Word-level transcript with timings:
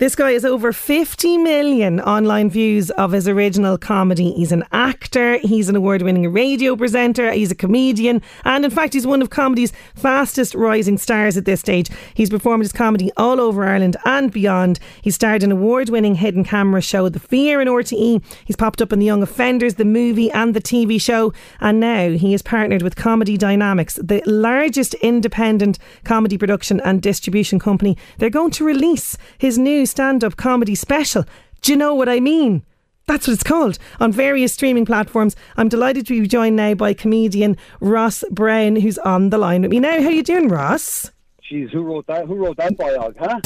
This 0.00 0.16
guy 0.16 0.32
has 0.32 0.46
over 0.46 0.72
50 0.72 1.36
million 1.36 2.00
online 2.00 2.48
views 2.48 2.90
of 2.92 3.12
his 3.12 3.28
original 3.28 3.76
comedy. 3.76 4.32
He's 4.32 4.50
an 4.50 4.64
actor, 4.72 5.36
he's 5.36 5.68
an 5.68 5.76
award 5.76 6.00
winning 6.00 6.32
radio 6.32 6.74
presenter, 6.74 7.30
he's 7.32 7.50
a 7.50 7.54
comedian, 7.54 8.22
and 8.46 8.64
in 8.64 8.70
fact, 8.70 8.94
he's 8.94 9.06
one 9.06 9.20
of 9.20 9.28
comedy's 9.28 9.74
fastest 9.94 10.54
rising 10.54 10.96
stars 10.96 11.36
at 11.36 11.44
this 11.44 11.60
stage. 11.60 11.90
He's 12.14 12.30
performed 12.30 12.62
his 12.62 12.72
comedy 12.72 13.12
all 13.18 13.42
over 13.42 13.62
Ireland 13.62 13.98
and 14.06 14.32
beyond. 14.32 14.80
He 15.02 15.10
starred 15.10 15.42
in 15.42 15.52
award 15.52 15.90
winning 15.90 16.14
hidden 16.14 16.44
camera 16.44 16.80
show 16.80 17.10
The 17.10 17.20
Fear 17.20 17.60
in 17.60 17.68
RTE. 17.68 18.24
He's 18.46 18.56
popped 18.56 18.80
up 18.80 18.94
in 18.94 19.00
The 19.00 19.04
Young 19.04 19.22
Offenders, 19.22 19.74
the 19.74 19.84
movie, 19.84 20.30
and 20.30 20.54
the 20.54 20.62
TV 20.62 20.98
show, 20.98 21.34
and 21.60 21.78
now 21.78 22.12
he 22.12 22.32
is 22.32 22.40
partnered 22.40 22.80
with 22.80 22.96
Comedy 22.96 23.36
Dynamics, 23.36 23.96
the 24.02 24.22
largest 24.24 24.94
independent 24.94 25.78
comedy 26.04 26.38
production 26.38 26.80
and 26.80 27.02
distribution 27.02 27.58
company. 27.58 27.98
They're 28.16 28.30
going 28.30 28.52
to 28.52 28.64
release 28.64 29.18
his 29.36 29.58
new 29.58 29.84
stand 29.90 30.24
up 30.24 30.36
comedy 30.36 30.74
special. 30.74 31.24
Do 31.60 31.72
you 31.72 31.78
know 31.78 31.94
what 31.94 32.08
I 32.08 32.20
mean? 32.20 32.64
That's 33.06 33.26
what 33.26 33.34
it's 33.34 33.42
called 33.42 33.78
on 33.98 34.12
various 34.12 34.52
streaming 34.52 34.86
platforms. 34.86 35.34
I'm 35.56 35.68
delighted 35.68 36.06
to 36.06 36.20
be 36.20 36.28
joined 36.28 36.56
now 36.56 36.74
by 36.74 36.94
comedian 36.94 37.56
Ross 37.80 38.22
Brown, 38.30 38.76
who's 38.76 38.98
on 38.98 39.30
the 39.30 39.38
line 39.38 39.62
with 39.62 39.72
me 39.72 39.80
now. 39.80 40.00
How 40.00 40.10
you 40.10 40.22
doing, 40.22 40.48
Ross? 40.48 41.10
Jeez, 41.50 41.70
who 41.70 41.82
wrote 41.82 42.06
that? 42.06 42.26
Who 42.26 42.36
wrote 42.36 42.56
that 42.58 42.74
biog, 42.74 43.16
huh? 43.18 43.40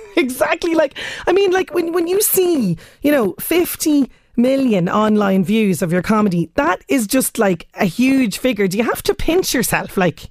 exactly. 0.16 0.74
Like, 0.74 0.96
I 1.26 1.32
mean, 1.32 1.50
like 1.50 1.74
when 1.74 1.92
when 1.92 2.06
you 2.06 2.22
see, 2.22 2.78
you 3.02 3.12
know, 3.12 3.34
fifty 3.38 4.10
million 4.36 4.88
online 4.88 5.44
views 5.44 5.82
of 5.82 5.92
your 5.92 6.02
comedy, 6.02 6.50
that 6.54 6.82
is 6.88 7.06
just 7.06 7.38
like 7.38 7.68
a 7.74 7.84
huge 7.84 8.38
figure. 8.38 8.66
Do 8.66 8.78
you 8.78 8.84
have 8.84 9.02
to 9.02 9.14
pinch 9.14 9.52
yourself, 9.52 9.98
like? 9.98 10.30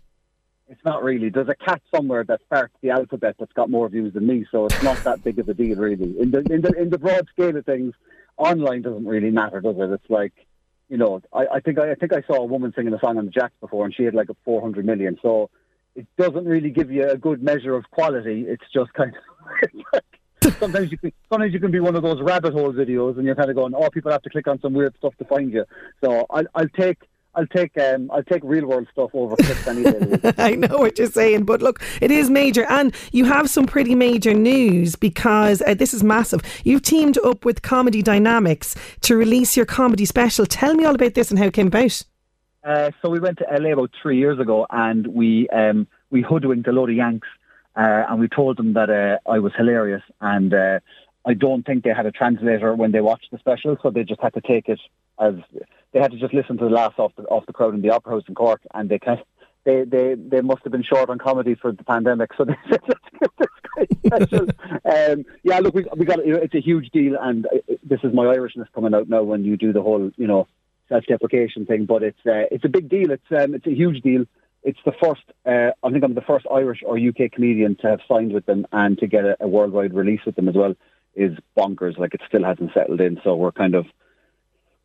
It's 0.69 0.85
not 0.85 1.03
really. 1.03 1.29
There's 1.29 1.49
a 1.49 1.55
cat 1.55 1.81
somewhere 1.93 2.23
that 2.25 2.41
starts 2.45 2.75
the 2.81 2.91
alphabet 2.91 3.35
that's 3.39 3.51
got 3.53 3.71
more 3.71 3.89
views 3.89 4.13
than 4.13 4.27
me, 4.27 4.45
so 4.51 4.67
it's 4.67 4.83
not 4.83 5.03
that 5.03 5.23
big 5.23 5.39
of 5.39 5.49
a 5.49 5.53
deal, 5.55 5.77
really. 5.77 6.19
In 6.19 6.29
the 6.29 6.39
in 6.51 6.61
the 6.61 6.71
in 6.79 6.89
the 6.91 6.99
broad 6.99 7.27
scale 7.33 7.57
of 7.57 7.65
things, 7.65 7.95
online 8.37 8.83
doesn't 8.83 9.05
really 9.05 9.31
matter, 9.31 9.61
does 9.61 9.75
it? 9.77 9.91
It's 9.91 10.09
like, 10.09 10.33
you 10.87 10.97
know, 10.97 11.21
I, 11.33 11.45
I 11.55 11.59
think 11.59 11.79
I, 11.79 11.91
I 11.91 11.95
think 11.95 12.13
I 12.13 12.21
saw 12.21 12.35
a 12.35 12.45
woman 12.45 12.71
singing 12.75 12.93
a 12.93 12.99
song 12.99 13.17
on 13.17 13.25
the 13.25 13.31
Jacks 13.31 13.55
before, 13.59 13.83
and 13.83 13.95
she 13.95 14.03
had 14.03 14.13
like 14.13 14.29
a 14.29 14.35
400 14.45 14.85
million. 14.85 15.17
So 15.23 15.49
it 15.95 16.05
doesn't 16.17 16.45
really 16.45 16.69
give 16.69 16.91
you 16.91 17.09
a 17.09 17.17
good 17.17 17.41
measure 17.41 17.75
of 17.75 17.89
quality. 17.89 18.45
It's 18.47 18.65
just 18.71 18.93
kind 18.93 19.13
of. 19.15 20.01
sometimes 20.59 20.91
you 20.91 20.97
can 20.99 21.11
sometimes 21.31 21.51
you 21.51 21.59
can 21.59 21.71
be 21.71 21.79
one 21.79 21.95
of 21.95 22.03
those 22.03 22.21
rabbit 22.21 22.53
hole 22.53 22.71
videos, 22.73 23.17
and 23.17 23.25
you're 23.25 23.35
kind 23.35 23.49
of 23.49 23.55
going, 23.55 23.73
"Oh, 23.73 23.89
people 23.89 24.11
have 24.11 24.21
to 24.21 24.29
click 24.29 24.47
on 24.47 24.61
some 24.61 24.73
weird 24.73 24.95
stuff 24.99 25.15
to 25.17 25.25
find 25.25 25.51
you." 25.51 25.65
So 26.03 26.27
I'll, 26.29 26.45
I'll 26.53 26.69
take 26.69 27.08
I'll 27.39 27.47
take 27.47 27.77
um, 27.77 28.11
I'll 28.11 28.23
take 28.23 28.41
real 28.43 28.65
world 28.65 28.87
stuff 28.91 29.11
over 29.13 29.37
clicks 29.37 29.65
any 29.65 29.83
day. 29.83 30.33
I 30.37 30.55
know 30.55 30.77
what 30.77 30.97
you're 30.97 31.07
saying, 31.07 31.45
but 31.45 31.61
look, 31.61 31.81
it 32.01 32.11
is 32.11 32.29
major, 32.29 32.65
and 32.69 32.93
you 33.13 33.23
have 33.23 33.49
some 33.49 33.65
pretty 33.65 33.95
major 33.95 34.33
news 34.33 34.97
because 34.97 35.61
uh, 35.61 35.73
this 35.73 35.93
is 35.93 36.03
massive. 36.03 36.41
You've 36.65 36.81
teamed 36.81 37.17
up 37.19 37.45
with 37.45 37.61
Comedy 37.61 38.01
Dynamics 38.01 38.75
to 39.01 39.15
release 39.15 39.55
your 39.55 39.65
comedy 39.65 40.03
special. 40.03 40.45
Tell 40.45 40.73
me 40.73 40.83
all 40.83 40.95
about 40.95 41.13
this 41.13 41.29
and 41.29 41.39
how 41.39 41.45
it 41.45 41.53
came 41.53 41.67
about. 41.67 42.03
Uh, 42.61 42.91
so 43.01 43.09
we 43.09 43.21
went 43.21 43.37
to 43.37 43.45
LA 43.49 43.71
about 43.71 43.91
three 44.01 44.17
years 44.17 44.37
ago, 44.37 44.67
and 44.69 45.07
we 45.07 45.47
um, 45.49 45.87
we 46.09 46.21
hoodwinked 46.21 46.67
a 46.67 46.73
load 46.73 46.89
of 46.89 46.97
Yanks, 46.97 47.29
uh, 47.77 48.03
and 48.09 48.19
we 48.19 48.27
told 48.27 48.57
them 48.57 48.73
that 48.73 48.89
uh, 48.89 49.17
I 49.31 49.39
was 49.39 49.53
hilarious, 49.55 50.03
and 50.19 50.53
uh, 50.53 50.79
I 51.25 51.35
don't 51.35 51.65
think 51.65 51.85
they 51.85 51.93
had 51.93 52.05
a 52.05 52.11
translator 52.11 52.75
when 52.75 52.91
they 52.91 52.99
watched 52.99 53.31
the 53.31 53.37
special, 53.37 53.77
so 53.81 53.91
they 53.91 54.03
just 54.03 54.19
had 54.19 54.33
to 54.33 54.41
take 54.41 54.67
it 54.67 54.81
as 55.17 55.35
they 55.91 55.99
had 55.99 56.11
to 56.11 56.17
just 56.17 56.33
listen 56.33 56.57
to 56.57 56.65
the 56.65 56.69
laughs 56.69 56.99
off 56.99 57.11
the 57.15 57.23
off 57.23 57.45
the 57.45 57.53
crowd 57.53 57.73
in 57.73 57.81
the 57.81 57.89
Opera 57.91 58.13
House 58.13 58.23
in 58.27 58.35
Cork, 58.35 58.61
and 58.73 58.89
they 58.89 58.99
kind 58.99 59.19
of, 59.19 59.25
they 59.65 59.83
they 59.83 60.15
they 60.15 60.41
must 60.41 60.63
have 60.63 60.71
been 60.71 60.83
short 60.83 61.09
on 61.09 61.17
comedy 61.17 61.55
for 61.55 61.71
the 61.71 61.83
pandemic, 61.83 62.31
so 62.37 62.45
they 62.45 62.55
said 62.69 62.81
let's 62.87 63.01
give 63.19 63.31
this 63.39 63.49
guy 63.75 64.27
special. 64.27 64.47
um, 65.13 65.25
yeah, 65.43 65.59
look, 65.59 65.73
we 65.73 65.85
we 65.97 66.05
got 66.05 66.25
you 66.25 66.33
know, 66.33 66.39
it's 66.39 66.55
a 66.55 66.61
huge 66.61 66.89
deal, 66.89 67.15
and 67.19 67.45
uh, 67.47 67.75
this 67.83 67.99
is 68.03 68.13
my 68.13 68.25
Irishness 68.25 68.67
coming 68.73 68.93
out 68.93 69.09
now 69.09 69.23
when 69.23 69.43
you 69.43 69.57
do 69.57 69.73
the 69.73 69.81
whole 69.81 70.11
you 70.17 70.27
know 70.27 70.47
self-deprecation 70.89 71.65
thing, 71.65 71.85
but 71.85 72.03
it's 72.03 72.19
uh, 72.25 72.45
it's 72.51 72.65
a 72.65 72.69
big 72.69 72.89
deal. 72.89 73.11
It's 73.11 73.31
um, 73.31 73.53
it's 73.53 73.67
a 73.67 73.73
huge 73.73 74.01
deal. 74.01 74.25
It's 74.63 74.79
the 74.85 74.93
first. 75.01 75.23
Uh, 75.45 75.71
I 75.83 75.91
think 75.91 76.03
I'm 76.03 76.15
the 76.15 76.21
first 76.21 76.45
Irish 76.53 76.81
or 76.85 76.97
UK 76.97 77.31
comedian 77.31 77.75
to 77.77 77.87
have 77.87 77.99
signed 78.07 78.33
with 78.33 78.45
them 78.45 78.67
and 78.71 78.97
to 78.99 79.07
get 79.07 79.23
a, 79.23 79.37
a 79.39 79.47
worldwide 79.47 79.93
release 79.93 80.21
with 80.25 80.35
them 80.35 80.49
as 80.49 80.55
well. 80.55 80.75
Is 81.15 81.37
bonkers. 81.57 81.97
Like 81.97 82.13
it 82.13 82.21
still 82.27 82.43
hasn't 82.43 82.71
settled 82.73 83.01
in, 83.01 83.19
so 83.23 83.35
we're 83.35 83.51
kind 83.51 83.75
of 83.75 83.85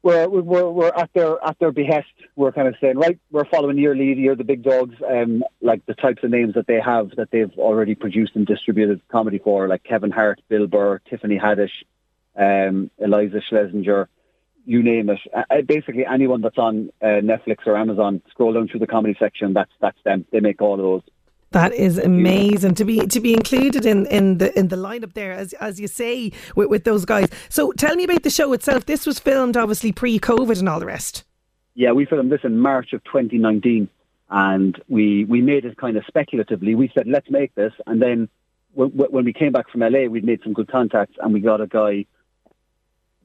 we're, 0.04 0.28
we're, 0.28 0.68
we're 0.70 0.92
at 0.94 1.10
their 1.14 1.42
at 1.42 1.58
their 1.58 1.72
behest. 1.72 2.12
We're 2.36 2.52
kind 2.52 2.68
of 2.68 2.74
saying, 2.80 2.98
right, 2.98 3.18
we're 3.30 3.46
following 3.46 3.78
your 3.78 3.96
lead. 3.96 4.18
You're 4.18 4.36
the 4.36 4.44
big 4.44 4.62
dogs, 4.62 4.94
um, 5.08 5.42
like 5.62 5.84
the 5.86 5.94
types 5.94 6.22
of 6.22 6.30
names 6.30 6.54
that 6.54 6.66
they 6.66 6.78
have 6.78 7.12
that 7.16 7.30
they've 7.30 7.58
already 7.58 7.94
produced 7.94 8.36
and 8.36 8.46
distributed 8.46 9.00
comedy 9.08 9.38
for, 9.38 9.66
like 9.66 9.82
Kevin 9.82 10.10
Hart, 10.10 10.42
Bill 10.48 10.66
Burr, 10.66 11.00
Tiffany 11.08 11.38
Haddish, 11.38 11.84
um, 12.36 12.90
Iliza 13.00 13.40
Shlesinger, 13.50 14.08
you 14.66 14.82
name 14.82 15.08
it. 15.08 15.66
Basically, 15.66 16.04
anyone 16.06 16.42
that's 16.42 16.58
on 16.58 16.90
uh, 17.00 17.06
Netflix 17.06 17.66
or 17.66 17.76
Amazon, 17.76 18.20
scroll 18.30 18.52
down 18.52 18.68
through 18.68 18.80
the 18.80 18.86
comedy 18.86 19.16
section. 19.18 19.54
That's 19.54 19.72
that's 19.80 19.98
them. 20.04 20.26
They 20.30 20.40
make 20.40 20.60
all 20.60 20.74
of 20.74 20.80
those. 20.80 21.02
That 21.54 21.72
is 21.72 21.98
amazing 21.98 22.74
to 22.74 22.84
be 22.84 23.06
to 23.06 23.20
be 23.20 23.32
included 23.32 23.86
in, 23.86 24.06
in 24.06 24.38
the 24.38 24.58
in 24.58 24.68
the 24.68 24.76
lineup 24.76 25.12
there, 25.12 25.30
as 25.30 25.52
as 25.52 25.78
you 25.78 25.86
say, 25.86 26.32
with, 26.56 26.68
with 26.68 26.82
those 26.82 27.04
guys. 27.04 27.28
So 27.48 27.70
tell 27.70 27.94
me 27.94 28.02
about 28.02 28.24
the 28.24 28.30
show 28.30 28.52
itself. 28.54 28.86
This 28.86 29.06
was 29.06 29.20
filmed 29.20 29.56
obviously 29.56 29.92
pre-COVID 29.92 30.58
and 30.58 30.68
all 30.68 30.80
the 30.80 30.86
rest. 30.86 31.22
Yeah, 31.74 31.92
we 31.92 32.06
filmed 32.06 32.32
this 32.32 32.40
in 32.42 32.58
March 32.58 32.92
of 32.92 33.04
2019, 33.04 33.88
and 34.30 34.82
we 34.88 35.26
we 35.26 35.40
made 35.42 35.64
it 35.64 35.76
kind 35.76 35.96
of 35.96 36.04
speculatively. 36.08 36.74
We 36.74 36.90
said 36.92 37.06
let's 37.06 37.30
make 37.30 37.54
this, 37.54 37.72
and 37.86 38.02
then 38.02 38.28
when, 38.72 38.88
when 38.88 39.24
we 39.24 39.32
came 39.32 39.52
back 39.52 39.70
from 39.70 39.82
LA, 39.82 40.06
we'd 40.10 40.24
made 40.24 40.40
some 40.42 40.54
good 40.54 40.66
contacts, 40.68 41.14
and 41.22 41.32
we 41.32 41.38
got 41.38 41.60
a 41.60 41.68
guy 41.68 42.04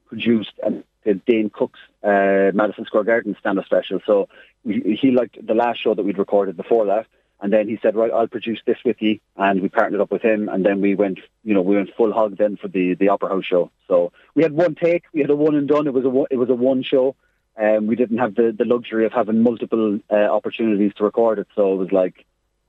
produced 0.06 0.54
and 0.64 0.84
Dane 1.26 1.50
Cook's 1.52 1.80
uh, 2.04 2.54
Madison 2.54 2.86
Square 2.86 3.06
Garden 3.06 3.36
stand-up 3.40 3.66
special. 3.66 4.00
So 4.06 4.30
we, 4.64 5.00
he 5.02 5.10
liked 5.10 5.44
the 5.44 5.56
last 5.56 5.82
show 5.84 5.96
that 5.96 6.04
we'd 6.04 6.20
recorded 6.20 6.58
before 6.58 6.86
that. 6.86 7.08
And 7.42 7.54
then 7.54 7.70
he 7.70 7.80
said, 7.82 7.96
right, 7.96 8.12
I'll 8.12 8.28
produce 8.28 8.60
this 8.66 8.78
with 8.84 9.02
you. 9.02 9.20
And 9.38 9.62
we 9.62 9.70
partnered 9.70 10.02
up 10.02 10.12
with 10.12 10.22
him. 10.22 10.50
And 10.50 10.66
then 10.66 10.82
we 10.82 10.96
went, 10.96 11.20
you 11.44 11.54
know, 11.54 11.62
we 11.62 11.76
went 11.76 11.96
full 11.96 12.12
hog 12.12 12.38
then 12.38 12.58
for 12.58 12.68
the, 12.68 12.96
the 12.96 13.10
Opera 13.10 13.30
House 13.30 13.46
show. 13.46 13.72
So 13.88 14.12
we 14.36 14.44
had 14.44 14.52
one 14.52 14.76
take. 14.76 15.06
We 15.14 15.22
had 15.22 15.30
a 15.30 15.36
one 15.36 15.56
and 15.56 15.68
done. 15.68 15.88
It 15.88 15.94
was 15.94 16.06
a, 16.06 16.34
it 16.34 16.38
was 16.38 16.50
a 16.50 16.56
one 16.56 16.84
show. 16.84 17.16
Um, 17.58 17.88
we 17.88 17.96
didn't 17.96 18.18
have 18.18 18.36
the, 18.36 18.54
the 18.58 18.66
luxury 18.66 19.06
of 19.06 19.14
having 19.14 19.42
multiple 19.42 20.00
uh, 20.12 20.16
opportunities 20.16 20.94
to 20.96 21.04
record 21.04 21.40
it. 21.40 21.48
So 21.56 21.74
it 21.74 21.78
was 21.78 21.92
like, 21.92 22.26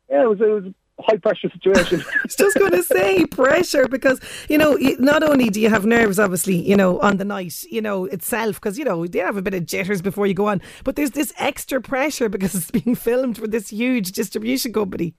yeah, 0.08 0.22
it 0.22 0.28
was, 0.28 0.40
it 0.40 0.48
was 0.48 0.64
high 1.02 1.16
pressure 1.16 1.50
situation. 1.50 2.00
I 2.14 2.20
was 2.24 2.36
just 2.36 2.58
going 2.58 2.72
to 2.72 2.82
say 2.82 3.26
pressure 3.26 3.88
because 3.88 4.20
you 4.48 4.58
know 4.58 4.76
not 4.98 5.22
only 5.22 5.50
do 5.50 5.60
you 5.60 5.70
have 5.70 5.84
nerves, 5.84 6.18
obviously, 6.18 6.56
you 6.56 6.76
know 6.76 7.00
on 7.00 7.16
the 7.16 7.24
night, 7.24 7.64
you 7.70 7.80
know 7.80 8.04
itself 8.06 8.56
because 8.56 8.78
you 8.78 8.84
know 8.84 9.06
they 9.06 9.18
have 9.18 9.36
a 9.36 9.42
bit 9.42 9.54
of 9.54 9.66
jitters 9.66 10.02
before 10.02 10.26
you 10.26 10.34
go 10.34 10.46
on, 10.46 10.60
but 10.84 10.96
there's 10.96 11.12
this 11.12 11.32
extra 11.38 11.80
pressure 11.80 12.28
because 12.34 12.54
it's 12.54 12.70
being 12.70 12.94
filmed 12.94 13.38
for 13.38 13.46
this 13.46 13.70
huge 13.70 14.12
distribution 14.12 14.72
company. 14.72 15.14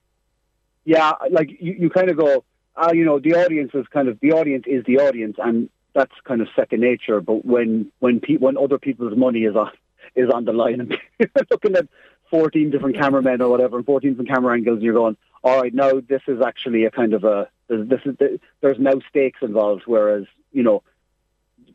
Yeah, 0.85 1.11
like 1.29 1.49
you, 1.59 1.75
you 1.79 1.89
kind 1.89 2.09
of 2.09 2.17
go, 2.17 2.43
uh, 2.75 2.91
you 2.93 3.05
know, 3.05 3.19
the 3.19 3.33
audience 3.33 3.71
is 3.73 3.85
kind 3.93 4.07
of 4.07 4.19
the 4.19 4.31
audience 4.31 4.63
is 4.65 4.83
the 4.85 4.97
audience, 4.97 5.35
and 5.37 5.69
that's 5.93 6.13
kind 6.25 6.41
of 6.41 6.47
second 6.55 6.81
nature. 6.81 7.21
But 7.21 7.45
when 7.45 7.91
when 7.99 8.19
pe- 8.19 8.37
when 8.37 8.57
other 8.57 8.77
people's 8.77 9.15
money 9.15 9.41
is 9.41 9.55
on 9.55 9.71
is 10.15 10.29
on 10.33 10.45
the 10.45 10.53
line 10.53 10.81
and 10.81 10.97
looking 11.51 11.75
at 11.75 11.87
14 12.31 12.71
different 12.71 12.95
cameramen 12.95 13.41
or 13.41 13.49
whatever, 13.49 13.77
and 13.77 13.85
14 13.85 14.11
different 14.11 14.29
camera 14.29 14.55
angles, 14.55 14.77
and 14.77 14.83
you're 14.83 14.95
going, 14.95 15.17
all 15.43 15.61
right, 15.61 15.73
now 15.73 16.01
this 16.07 16.21
is 16.27 16.41
actually 16.41 16.85
a 16.85 16.91
kind 16.91 17.13
of 17.13 17.23
a, 17.23 17.49
this 17.67 17.99
is, 18.05 18.15
there's 18.61 18.79
no 18.79 18.99
stakes 19.09 19.39
involved, 19.43 19.83
whereas, 19.85 20.25
you 20.51 20.63
know, 20.63 20.81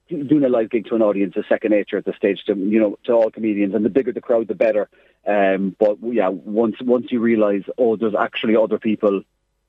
doing 0.09 0.45
a 0.45 0.49
live 0.49 0.71
gig 0.71 0.87
to 0.87 0.95
an 0.95 1.03
audience 1.03 1.35
is 1.37 1.45
second 1.49 1.73
nature 1.73 1.99
at 1.99 2.05
the 2.05 2.13
stage 2.13 2.45
to 2.45 2.55
you 2.55 2.79
know 2.79 2.99
to 3.05 3.13
all 3.13 3.31
comedians 3.31 3.75
and 3.75 3.85
the 3.85 3.91
bigger 3.91 4.13
the 4.13 4.21
crowd 4.21 4.47
the 4.47 4.55
better. 4.55 4.89
Um, 5.27 5.75
but 5.79 5.99
yeah 6.03 6.29
once 6.29 6.77
once 6.81 7.07
you 7.11 7.19
realize 7.19 7.65
oh 7.77 7.97
there's 7.97 8.15
actually 8.15 8.55
other 8.55 8.79
people 8.79 9.23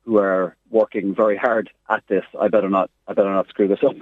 who 0.08 0.18
are 0.18 0.56
working 0.70 1.14
very 1.14 1.36
hard 1.36 1.70
at 1.90 2.02
this 2.08 2.24
I 2.40 2.48
better 2.48 2.70
not 2.70 2.90
I 3.10 3.14
better 3.14 3.32
not 3.32 3.50
screw 3.50 3.68
this 3.68 3.80
up. 3.86 3.96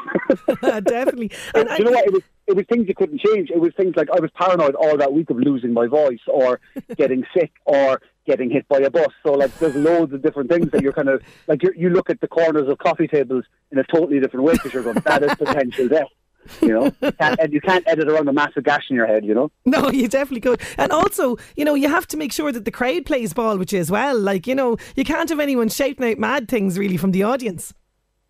Definitely. 0.85 1.31
And, 1.55 1.67
you 1.77 1.83
know 1.83 1.91
what? 1.91 2.05
It 2.05 2.13
was 2.13 2.21
it 2.45 2.55
was 2.55 2.65
things 2.69 2.87
you 2.87 2.93
couldn't 2.93 3.19
change. 3.21 3.49
It 3.49 3.59
was 3.59 3.73
things 3.75 3.95
like 3.95 4.09
I 4.11 4.19
was 4.19 4.29
paranoid 4.35 4.75
all 4.75 4.97
that 4.97 5.11
week 5.11 5.31
of 5.31 5.37
losing 5.37 5.73
my 5.73 5.87
voice 5.87 6.21
or 6.27 6.59
getting 6.95 7.25
sick 7.35 7.51
or 7.65 8.01
getting 8.27 8.51
hit 8.51 8.67
by 8.67 8.77
a 8.79 8.91
bus. 8.91 9.07
So 9.25 9.33
like 9.33 9.57
there's 9.57 9.75
loads 9.75 10.13
of 10.13 10.21
different 10.21 10.51
things 10.51 10.69
that 10.71 10.83
you're 10.83 10.93
kind 10.93 11.09
of 11.09 11.23
like 11.47 11.63
you 11.63 11.73
you 11.75 11.89
look 11.89 12.11
at 12.11 12.21
the 12.21 12.27
corners 12.27 12.69
of 12.69 12.77
coffee 12.77 13.07
tables 13.07 13.43
in 13.71 13.79
a 13.79 13.83
totally 13.83 14.19
different 14.19 14.45
way 14.45 14.53
because 14.53 14.73
you're 14.73 14.83
going 14.83 14.97
that 15.05 15.23
is 15.23 15.33
potential 15.33 15.87
death 15.87 16.07
you 16.61 16.67
know, 16.67 16.91
you 17.01 17.11
can't, 17.11 17.53
you 17.53 17.61
can't 17.61 17.87
edit 17.87 18.09
around 18.09 18.27
a 18.27 18.33
massive 18.33 18.63
gash 18.63 18.89
in 18.89 18.95
your 18.95 19.07
head, 19.07 19.25
you 19.25 19.33
know. 19.33 19.51
No, 19.65 19.89
you 19.89 20.07
definitely 20.07 20.41
could. 20.41 20.61
And 20.77 20.91
also, 20.91 21.37
you 21.55 21.65
know, 21.65 21.75
you 21.75 21.89
have 21.89 22.07
to 22.07 22.17
make 22.17 22.31
sure 22.31 22.51
that 22.51 22.65
the 22.65 22.71
crowd 22.71 23.05
plays 23.05 23.33
ball 23.33 23.57
with 23.57 23.73
you 23.73 23.79
as 23.79 23.91
well. 23.91 24.17
Like, 24.17 24.47
you 24.47 24.55
know, 24.55 24.77
you 24.95 25.03
can't 25.03 25.29
have 25.29 25.39
anyone 25.39 25.69
shouting 25.69 26.09
out 26.09 26.17
mad 26.17 26.47
things 26.47 26.77
really 26.79 26.97
from 26.97 27.11
the 27.11 27.23
audience. 27.23 27.73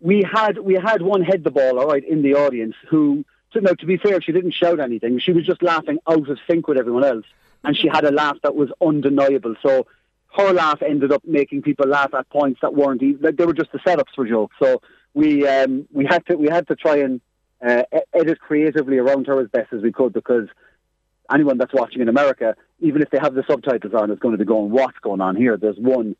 We 0.00 0.22
had 0.30 0.58
we 0.58 0.74
had 0.74 1.02
one 1.02 1.22
head 1.22 1.44
the 1.44 1.50
ball, 1.50 1.78
all 1.78 1.86
right, 1.86 2.04
in 2.06 2.22
the 2.22 2.34
audience 2.34 2.74
who, 2.88 3.24
to, 3.52 3.60
now 3.60 3.72
to 3.72 3.86
be 3.86 3.96
fair, 3.96 4.20
she 4.20 4.32
didn't 4.32 4.52
shout 4.52 4.80
anything. 4.80 5.18
She 5.18 5.32
was 5.32 5.46
just 5.46 5.62
laughing 5.62 5.98
out 6.08 6.28
of 6.28 6.38
sync 6.48 6.68
with 6.68 6.78
everyone 6.78 7.04
else, 7.04 7.24
and 7.64 7.76
she 7.76 7.88
had 7.88 8.04
a 8.04 8.10
laugh 8.10 8.36
that 8.42 8.54
was 8.54 8.70
undeniable. 8.80 9.54
So 9.62 9.86
her 10.36 10.52
laugh 10.52 10.82
ended 10.82 11.12
up 11.12 11.22
making 11.24 11.62
people 11.62 11.86
laugh 11.86 12.12
at 12.14 12.28
points 12.28 12.60
that 12.60 12.74
weren't 12.74 13.02
even, 13.02 13.22
like 13.22 13.36
they 13.36 13.46
were 13.46 13.54
just 13.54 13.72
the 13.72 13.78
setups 13.78 14.14
for 14.14 14.26
jokes. 14.26 14.54
So 14.62 14.82
we 15.14 15.46
um, 15.46 15.86
we 15.92 16.04
had 16.04 16.24
to 16.26 16.36
we 16.36 16.48
had 16.48 16.68
to 16.68 16.76
try 16.76 16.98
and 16.98 17.20
uh, 17.64 17.82
edit 18.14 18.40
creatively 18.40 18.98
around 18.98 19.26
her 19.26 19.40
as 19.40 19.48
best 19.48 19.72
as 19.72 19.82
we 19.82 19.92
could 19.92 20.12
because 20.12 20.48
anyone 21.32 21.58
that's 21.58 21.72
watching 21.72 22.02
in 22.02 22.08
America, 22.08 22.56
even 22.80 23.02
if 23.02 23.10
they 23.10 23.18
have 23.18 23.34
the 23.34 23.44
subtitles 23.48 23.94
on, 23.94 24.10
is 24.10 24.18
going 24.18 24.32
to 24.32 24.38
be 24.38 24.44
going, 24.44 24.70
"What's 24.70 24.98
going 24.98 25.20
on 25.20 25.36
here?" 25.36 25.56
There's 25.56 25.78
one 25.78 26.16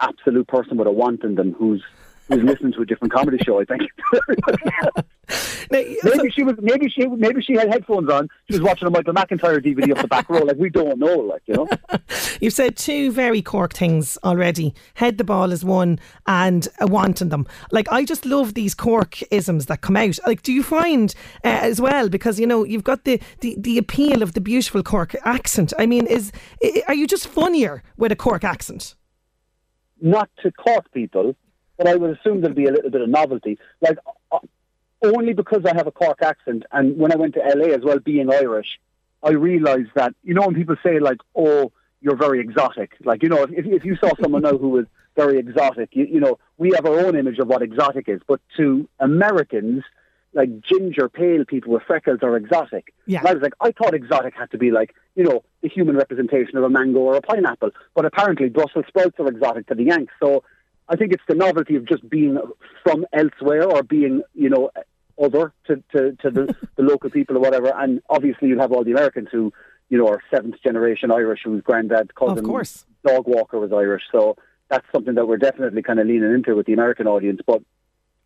absolute 0.00 0.46
person 0.48 0.76
with 0.76 0.86
a 0.86 0.92
want 0.92 1.24
in 1.24 1.34
them 1.34 1.52
who's 1.52 1.82
who's 2.28 2.42
listening 2.42 2.72
to 2.72 2.82
a 2.82 2.86
different 2.86 3.12
comedy 3.12 3.38
show. 3.44 3.60
I 3.60 3.64
think. 3.64 3.82
now, 4.64 5.04
maybe 5.70 5.96
so, 6.02 6.28
she 6.30 6.42
was. 6.42 6.56
Maybe 6.60 6.88
she. 6.88 7.06
Maybe 7.06 7.42
she 7.42 7.54
had 7.54 7.68
headphones 7.68 8.10
on. 8.10 8.28
She 8.50 8.58
was 8.58 8.62
watching 8.62 8.88
a 8.88 8.90
Michael 8.90 9.14
McIntyre 9.14 9.64
DVD 9.64 9.94
off 9.94 10.02
the 10.02 10.08
back 10.08 10.28
row. 10.28 10.40
Like 10.40 10.56
we 10.56 10.70
don't 10.70 10.98
know. 10.98 11.16
Like 11.16 11.42
you 11.46 11.54
know. 11.54 11.68
You've 12.40 12.54
said 12.54 12.76
two 12.76 13.10
very 13.12 13.42
Cork 13.42 13.72
things 13.74 14.18
already. 14.24 14.74
Head 14.94 15.18
the 15.18 15.24
ball 15.24 15.52
is 15.52 15.64
one, 15.64 15.98
and 16.26 16.68
a 16.80 16.86
wanting 16.86 17.30
them. 17.30 17.46
Like 17.70 17.90
I 17.90 18.04
just 18.04 18.24
love 18.24 18.54
these 18.54 18.74
Cork 18.74 19.20
isms 19.32 19.66
that 19.66 19.80
come 19.80 19.96
out. 19.96 20.18
Like, 20.26 20.42
do 20.42 20.52
you 20.52 20.62
find 20.62 21.14
uh, 21.44 21.48
as 21.62 21.80
well 21.80 22.08
because 22.08 22.40
you 22.40 22.46
know 22.46 22.64
you've 22.64 22.84
got 22.84 23.04
the, 23.04 23.20
the 23.40 23.56
the 23.58 23.78
appeal 23.78 24.22
of 24.22 24.34
the 24.34 24.40
beautiful 24.40 24.82
Cork 24.82 25.14
accent. 25.24 25.72
I 25.78 25.86
mean, 25.86 26.06
is 26.06 26.32
are 26.86 26.94
you 26.94 27.06
just 27.06 27.28
funnier 27.28 27.82
with 27.96 28.12
a 28.12 28.16
Cork 28.16 28.44
accent? 28.44 28.94
Not 30.00 30.30
to 30.42 30.52
Cork 30.52 30.90
people, 30.92 31.34
but 31.78 31.86
I 31.86 31.94
would 31.96 32.18
assume 32.18 32.42
there'll 32.42 32.54
be 32.54 32.66
a 32.66 32.72
little 32.72 32.90
bit 32.90 33.00
of 33.00 33.08
novelty. 33.08 33.58
Like, 33.80 33.98
uh, 34.30 34.40
only 35.02 35.32
because 35.32 35.64
I 35.64 35.74
have 35.74 35.86
a 35.86 35.92
Cork 35.92 36.18
accent, 36.22 36.64
and 36.72 36.98
when 36.98 37.12
I 37.12 37.16
went 37.16 37.34
to 37.34 37.40
LA 37.40 37.72
as 37.72 37.82
well, 37.82 38.00
being 38.00 38.30
Irish, 38.30 38.78
I 39.22 39.30
realised 39.30 39.90
that, 39.94 40.14
you 40.22 40.34
know, 40.34 40.42
when 40.42 40.54
people 40.54 40.76
say, 40.82 40.98
like, 40.98 41.18
oh, 41.36 41.72
you're 42.00 42.16
very 42.16 42.40
exotic, 42.40 42.92
like, 43.04 43.22
you 43.22 43.28
know, 43.28 43.44
if, 43.44 43.64
if 43.66 43.84
you 43.84 43.96
saw 43.96 44.10
someone 44.20 44.42
now 44.42 44.58
who 44.58 44.68
was 44.68 44.86
very 45.16 45.38
exotic, 45.38 45.90
you, 45.92 46.04
you 46.04 46.20
know, 46.20 46.38
we 46.58 46.72
have 46.74 46.86
our 46.86 46.98
own 47.00 47.16
image 47.16 47.38
of 47.38 47.48
what 47.48 47.62
exotic 47.62 48.08
is, 48.08 48.20
but 48.26 48.40
to 48.56 48.88
Americans, 49.00 49.84
like 50.34 50.60
ginger, 50.60 51.08
pale 51.08 51.44
people 51.44 51.72
with 51.72 51.82
freckles 51.84 52.20
are 52.22 52.36
exotic. 52.36 52.92
Yeah. 53.06 53.20
And 53.20 53.28
I 53.28 53.34
was 53.34 53.42
like, 53.42 53.54
I 53.60 53.72
thought 53.72 53.94
exotic 53.94 54.34
had 54.34 54.50
to 54.52 54.58
be 54.58 54.70
like, 54.70 54.94
you 55.16 55.24
know, 55.24 55.42
the 55.62 55.68
human 55.68 55.96
representation 55.96 56.56
of 56.56 56.64
a 56.64 56.70
mango 56.70 57.00
or 57.00 57.16
a 57.16 57.20
pineapple. 57.20 57.70
But 57.94 58.04
apparently 58.04 58.48
Brussels 58.48 58.84
sprouts 58.86 59.18
are 59.18 59.26
exotic 59.26 59.66
to 59.68 59.74
the 59.74 59.84
Yanks. 59.84 60.12
So 60.20 60.44
I 60.88 60.96
think 60.96 61.12
it's 61.12 61.22
the 61.28 61.34
novelty 61.34 61.76
of 61.76 61.86
just 61.86 62.08
being 62.08 62.38
from 62.82 63.04
elsewhere 63.12 63.64
or 63.64 63.82
being, 63.82 64.22
you 64.34 64.48
know, 64.48 64.70
other 65.22 65.52
to, 65.66 65.76
to, 65.92 66.12
to 66.22 66.30
the, 66.30 66.56
the 66.76 66.82
local 66.82 67.10
people 67.10 67.36
or 67.36 67.40
whatever. 67.40 67.72
And 67.76 68.00
obviously, 68.08 68.48
you'll 68.48 68.60
have 68.60 68.72
all 68.72 68.84
the 68.84 68.92
Americans 68.92 69.28
who, 69.30 69.52
you 69.88 69.98
know, 69.98 70.08
are 70.08 70.22
seventh 70.30 70.56
generation 70.62 71.10
Irish, 71.10 71.40
whose 71.44 71.62
granddad, 71.62 72.14
cousin, 72.14 72.38
of 72.38 72.44
course. 72.44 72.86
dog 73.06 73.26
walker 73.26 73.58
was 73.58 73.72
Irish. 73.72 74.02
So 74.12 74.36
that's 74.68 74.86
something 74.92 75.14
that 75.14 75.26
we're 75.26 75.38
definitely 75.38 75.82
kind 75.82 75.98
of 75.98 76.06
leaning 76.06 76.32
into 76.32 76.54
with 76.54 76.66
the 76.66 76.72
American 76.72 77.06
audience. 77.06 77.40
But 77.46 77.62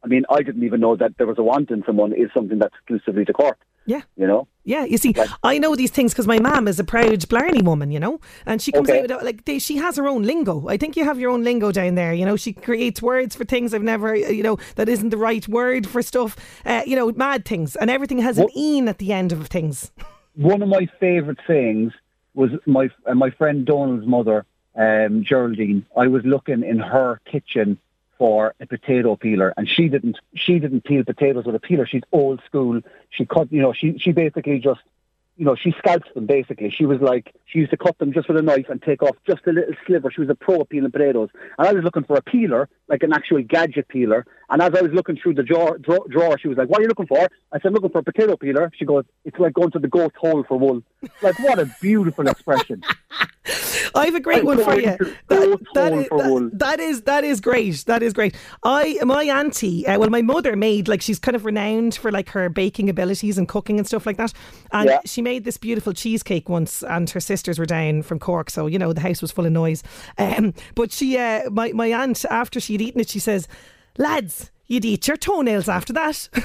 I 0.05 0.09
mean, 0.09 0.25
I 0.29 0.43
didn't 0.43 0.65
even 0.65 0.81
know 0.81 0.97
that 0.97 1.17
there 1.19 1.27
was 1.27 1.39
a 1.39 1.43
want 1.43 1.71
in 1.71 1.83
someone 1.85 2.13
is 2.13 2.31
something 2.35 2.59
that's 2.59 2.75
exclusively 2.75 3.25
to 3.25 3.33
Cork. 3.33 3.59
Yeah. 3.87 4.03
You 4.17 4.27
know? 4.27 4.49
Yeah, 4.65 4.85
you 4.85 4.97
see, 4.97 5.13
like, 5.13 5.29
I 5.43 5.59
know 5.59 5.75
these 5.75 5.91
things 5.91 6.13
because 6.13 6.29
my 6.29 6.39
mum 6.39 6.69
is 6.69 6.79
a 6.79 6.85
proud 6.85 7.29
Blarney 7.29 7.63
woman, 7.63 7.91
you 7.91 7.99
know, 7.99 8.21
and 8.47 8.63
she 8.63 8.71
comes 8.71 8.89
okay. 8.89 9.01
out 9.01 9.09
with, 9.09 9.23
like, 9.25 9.45
they, 9.45 9.59
she 9.59 9.77
has 9.79 9.97
her 9.97 10.07
own 10.07 10.23
lingo. 10.23 10.69
I 10.69 10.77
think 10.77 10.97
you 10.97 11.03
have 11.05 11.19
your 11.19 11.33
own 11.33 11.43
lingo 11.43 11.73
down 11.73 11.97
there, 11.97 12.13
you 12.13 12.25
know, 12.25 12.37
she 12.37 12.53
creates 12.53 13.03
words 13.03 13.35
for 13.35 13.45
things 13.45 13.75
I've 13.75 13.83
never, 13.83 14.15
you 14.15 14.45
know, 14.45 14.59
that 14.77 14.89
isn't 14.89 15.09
the 15.09 15.17
right 15.17 15.47
word 15.49 15.89
for 15.89 16.01
stuff, 16.01 16.37
uh, 16.65 16.83
you 16.87 16.95
know, 16.95 17.11
mad 17.11 17.45
things, 17.45 17.75
and 17.75 17.91
everything 17.91 18.19
has 18.19 18.39
an 18.39 18.49
een 18.57 18.87
at 18.87 18.99
the 18.99 19.13
end 19.13 19.33
of 19.33 19.49
things. 19.49 19.91
One 20.37 20.63
of 20.63 20.69
my 20.69 20.87
favourite 21.01 21.41
things 21.45 21.93
was 22.35 22.51
my, 22.65 22.89
uh, 23.05 23.15
my 23.15 23.31
friend 23.31 23.67
Donald's 23.67 24.07
mother, 24.07 24.47
um, 24.77 25.25
Geraldine. 25.25 25.85
I 25.97 26.07
was 26.07 26.25
looking 26.25 26.63
in 26.63 26.79
her 26.79 27.21
kitchen 27.29 27.79
for 28.19 28.55
a 28.61 28.67
potato 28.67 29.17
peeler, 29.17 29.53
and 29.57 29.69
she 29.69 29.89
didn't. 29.89 30.19
She 30.35 30.59
didn't 30.59 30.85
peel 30.85 31.05
potatoes 31.05 31.45
with 31.45 31.55
a 31.55 31.61
peeler. 31.61 31.87
She's 31.87 32.03
old 32.13 32.41
school. 32.47 32.81
She 33.11 33.27
cut. 33.27 33.53
You 33.53 33.63
know, 33.63 33.73
she 33.73 33.99
she 33.99 34.13
basically 34.13 34.59
just. 34.59 34.81
You 35.39 35.47
know, 35.47 35.57
she 35.57 35.75
scalps 35.79 36.13
them 36.13 36.27
basically. 36.27 36.71
She 36.71 36.85
was 36.85 37.01
like, 37.01 37.35
she 37.47 37.61
used 37.61 37.71
to 37.71 37.79
cut 37.79 37.97
them 37.99 38.13
just 38.13 38.29
with 38.29 38.37
a 38.37 38.43
knife 38.43 38.67
and 38.69 38.83
take 38.83 39.03
off 39.03 39.17
just 39.27 39.41
a 39.47 39.51
little 39.51 39.75
sliver. 39.87 40.11
She 40.11 40.21
was 40.21 40.29
a 40.29 40.35
pro 40.35 40.61
at 40.61 40.69
peeling 40.69 40.93
potatoes. 40.93 41.31
And 41.59 41.67
I 41.67 41.73
was 41.73 41.83
looking 41.83 42.05
for 42.05 42.17
a 42.17 42.23
peeler, 42.23 42.69
like 42.87 43.03
an 43.03 43.15
actual 43.15 43.43
gadget 43.43 43.89
peeler. 43.89 44.27
And 44.53 44.63
as 44.63 44.73
I 44.75 44.83
was 44.83 44.93
looking 44.93 45.17
through 45.17 45.35
the 45.35 45.43
drawer, 45.43 45.79
drawer, 45.79 46.07
drawer 46.09 46.39
she 46.39 46.47
was 46.47 46.57
like, 46.57 46.69
What 46.69 46.79
are 46.79 46.83
you 46.83 46.89
looking 46.89 47.07
for? 47.07 47.29
I 47.51 47.59
said, 47.61 47.73
looking 47.73 47.91
for 47.91 47.99
a 47.99 48.03
potato 48.05 48.37
peeler. 48.37 48.71
She 48.79 48.85
goes, 48.85 49.05
It's 49.25 49.39
like 49.39 49.55
going 49.55 49.73
to 49.73 49.81
the 49.81 49.89
goat's 49.89 50.17
hole 50.17 50.45
for 50.47 50.59
wool. 50.59 50.83
Like, 51.21 51.39
what 51.41 51.59
a 51.59 51.69
beautiful 51.81 52.29
expression. 52.29 52.83
I 53.95 54.05
have 54.07 54.15
a 54.15 54.21
great 54.21 54.45
one 54.45 54.63
for 54.63 54.79
you. 54.79 54.97
That, 55.29 55.59
that, 55.75 55.93
is, 55.93 56.09
that, 56.09 56.51
that 56.55 56.81
is 56.81 57.03
that 57.03 57.25
is 57.25 57.41
great. 57.41 57.85
That 57.87 58.03
is 58.03 58.13
great. 58.13 58.37
I 58.63 58.99
my 59.03 59.25
auntie, 59.25 59.87
uh, 59.87 59.99
well, 59.99 60.11
my 60.11 60.23
mother 60.23 60.55
made 60.55 60.87
like 60.87 61.03
she's 61.03 61.19
kind 61.19 61.35
of 61.35 61.45
renowned 61.45 61.97
for 61.97 62.13
like 62.13 62.29
her 62.31 62.49
baking 62.49 62.89
abilities 62.89 63.39
and 63.39 63.49
cooking 63.49 63.79
and 63.79 63.87
stuff 63.87 64.07
like 64.07 64.17
that. 64.17 64.33
And 64.71 64.89
yeah. 64.89 65.01
she 65.05 65.23
made 65.23 65.45
this 65.45 65.57
beautiful 65.57 65.93
cheesecake 65.93 66.49
once, 66.49 66.85
and 66.85 67.11
her 67.11 67.21
sisters 67.21 67.59
were 67.59 67.67
down 67.67 68.03
from 68.03 68.21
Cork, 68.21 68.49
so 68.49 68.67
you 68.67 68.79
know 68.79 68.93
the 68.93 69.01
house 69.01 69.21
was 69.21 69.33
full 69.33 69.47
of 69.47 69.53
noise. 69.53 69.83
Um, 70.19 70.55
but 70.75 70.93
she, 70.93 71.19
uh, 71.19 71.51
my 71.51 71.73
my 71.73 71.93
aunt, 71.93 72.25
after 72.31 72.61
she'd 72.61 72.81
eaten 72.81 73.01
it, 73.01 73.09
she 73.09 73.19
says, 73.19 73.49
"Lads, 73.99 74.52
you'd 74.67 74.85
eat 74.85 75.09
your 75.09 75.17
toenails 75.17 75.69
after 75.69 75.93
that." 75.93 76.29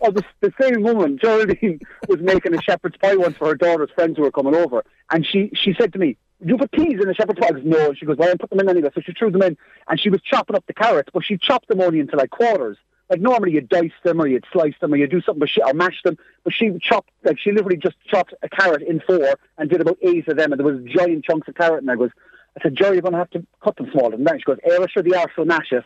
oh, 0.00 0.10
the, 0.10 0.24
the 0.40 0.52
same 0.60 0.82
woman, 0.82 1.18
Geraldine, 1.18 1.80
was 2.08 2.20
making 2.20 2.54
a 2.54 2.62
shepherd's 2.62 2.96
pie 2.96 3.16
once 3.16 3.36
for 3.36 3.48
her 3.48 3.54
daughter's 3.54 3.90
friends 3.94 4.16
who 4.16 4.22
were 4.22 4.30
coming 4.30 4.54
over, 4.54 4.84
and 5.10 5.26
she 5.26 5.50
she 5.54 5.74
said 5.74 5.92
to 5.92 5.98
me, 5.98 6.16
"You 6.44 6.56
put 6.56 6.72
peas 6.72 7.00
in 7.00 7.08
a 7.08 7.14
shepherd's 7.14 7.40
pie?" 7.40 7.48
I 7.48 7.52
goes, 7.52 7.62
"No." 7.64 7.94
She 7.94 8.06
goes, 8.06 8.16
"Well, 8.16 8.30
I 8.30 8.34
put 8.36 8.50
them 8.50 8.60
in 8.60 8.68
anyway." 8.68 8.90
So 8.94 9.00
she 9.00 9.12
threw 9.12 9.30
them 9.30 9.42
in, 9.42 9.56
and 9.88 10.00
she 10.00 10.10
was 10.10 10.20
chopping 10.22 10.56
up 10.56 10.66
the 10.66 10.74
carrots, 10.74 11.10
but 11.12 11.24
she 11.24 11.36
chopped 11.36 11.68
them 11.68 11.80
only 11.80 12.00
into 12.00 12.16
like 12.16 12.30
quarters. 12.30 12.76
Like 13.10 13.20
normally 13.20 13.50
you 13.52 13.60
dice 13.60 13.90
them 14.04 14.20
or 14.20 14.28
you'd 14.28 14.46
slice 14.52 14.74
them 14.80 14.94
or 14.94 14.96
you 14.96 15.08
do 15.08 15.20
something, 15.20 15.40
but 15.40 15.48
she, 15.48 15.60
or 15.60 15.74
mash 15.74 16.00
them. 16.04 16.16
But 16.44 16.54
she 16.54 16.70
chopped, 16.80 17.10
like 17.24 17.40
she 17.40 17.50
literally 17.50 17.76
just 17.76 17.96
chopped 18.06 18.32
a 18.42 18.48
carrot 18.48 18.82
in 18.82 19.00
four 19.00 19.34
and 19.58 19.68
did 19.68 19.80
about 19.80 19.98
eight 20.00 20.28
of 20.28 20.36
them, 20.36 20.52
and 20.52 20.60
there 20.60 20.66
was 20.66 20.80
giant 20.84 21.24
chunks 21.24 21.48
of 21.48 21.56
carrot. 21.56 21.82
And 21.82 21.90
I 21.90 21.96
goes, 21.96 22.10
I 22.58 22.62
said, 22.62 22.76
Joe, 22.76 22.90
you're 22.90 23.02
going 23.02 23.12
to 23.12 23.18
have 23.18 23.30
to 23.30 23.46
cut 23.62 23.76
them 23.76 23.88
smaller 23.92 24.10
than 24.12 24.24
that. 24.24 24.38
She 24.38 24.42
goes, 24.42 24.58
Era, 24.64 24.88
sure 24.88 25.02
they 25.04 25.14
are, 25.14 25.30
so 25.36 25.42
it. 25.42 25.84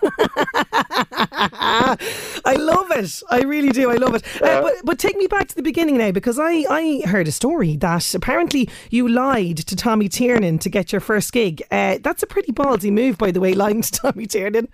I 2.44 2.54
love 2.56 2.90
it. 2.92 3.22
I 3.28 3.42
really 3.42 3.70
do. 3.70 3.90
I 3.90 3.96
love 3.96 4.14
it. 4.14 4.24
Uh, 4.40 4.62
but, 4.62 4.74
but 4.84 4.98
take 5.00 5.16
me 5.16 5.26
back 5.26 5.48
to 5.48 5.56
the 5.56 5.62
beginning 5.62 5.98
now 5.98 6.12
because 6.12 6.38
I, 6.38 6.64
I 6.70 7.02
heard 7.04 7.26
a 7.26 7.32
story 7.32 7.76
that 7.78 8.14
apparently 8.14 8.70
you 8.90 9.08
lied 9.08 9.56
to 9.58 9.74
Tommy 9.74 10.08
Tiernan 10.08 10.60
to 10.60 10.70
get 10.70 10.92
your 10.92 11.00
first 11.00 11.32
gig. 11.32 11.62
Uh, 11.70 11.98
that's 12.00 12.22
a 12.22 12.28
pretty 12.28 12.52
ballsy 12.52 12.92
move, 12.92 13.18
by 13.18 13.32
the 13.32 13.40
way, 13.40 13.54
lying 13.54 13.82
to 13.82 13.90
Tommy 14.00 14.26
Tiernan. 14.26 14.68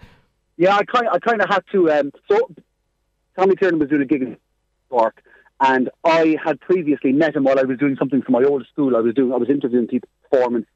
Yeah, 0.58 0.76
I 0.76 0.84
kind, 0.84 1.08
I 1.10 1.18
kind 1.20 1.40
of 1.40 1.48
had 1.48 1.64
to. 1.72 1.90
Um, 1.90 2.12
so 2.30 2.50
Tommy 3.38 3.56
Tiernan 3.56 3.80
was 3.80 3.88
doing 3.88 4.02
a 4.02 4.06
gig 4.06 4.20
in 4.22 4.36
Cork, 4.90 5.22
and 5.60 5.88
I 6.04 6.36
had 6.44 6.60
previously 6.60 7.12
met 7.12 7.34
him 7.34 7.44
while 7.44 7.58
I 7.58 7.62
was 7.62 7.78
doing 7.78 7.96
something 7.98 8.20
for 8.20 8.30
my 8.30 8.44
old 8.44 8.66
school. 8.70 8.94
I 8.94 9.00
was 9.00 9.14
doing, 9.14 9.32
I 9.32 9.36
was 9.36 9.48
interviewing 9.48 9.86
people, 9.86 10.08
performance 10.30 10.66